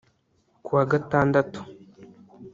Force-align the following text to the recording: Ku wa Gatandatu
Ku 0.65 0.69
wa 0.77 0.83
Gatandatu 0.91 1.59